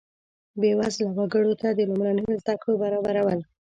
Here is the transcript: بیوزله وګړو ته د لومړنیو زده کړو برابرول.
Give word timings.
بیوزله 0.59 1.09
وګړو 1.17 1.53
ته 1.61 1.67
د 1.77 1.79
لومړنیو 1.89 2.39
زده 2.41 2.55
کړو 2.61 2.73
برابرول. 2.83 3.39